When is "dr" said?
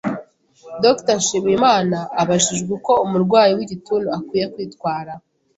0.83-1.15